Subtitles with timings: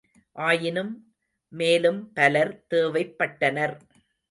[0.35, 0.91] ஆயினும்,
[1.51, 3.75] மேலும் பலர் தேவைப்பட்டனர்.